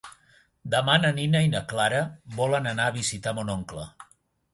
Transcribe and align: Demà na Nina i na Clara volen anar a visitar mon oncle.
Demà 0.75 0.95
na 1.01 1.11
Nina 1.17 1.41
i 1.47 1.51
na 1.51 1.61
Clara 1.73 1.99
volen 2.39 2.71
anar 2.73 2.87
a 2.89 2.95
visitar 2.97 3.35
mon 3.41 3.53
oncle. 3.57 3.85